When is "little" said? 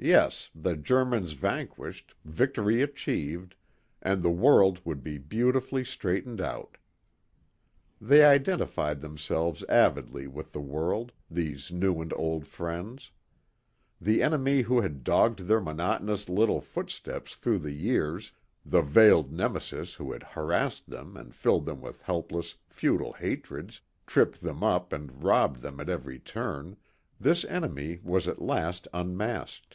16.28-16.60